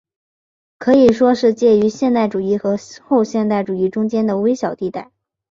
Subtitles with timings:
[0.79, 2.75] 可以说是介于现代主义和
[3.07, 5.11] 后现代主义中间的微小地带。